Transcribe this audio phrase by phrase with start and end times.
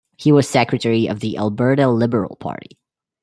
[0.17, 2.79] He was Secretary of the Alberta Liberal Party.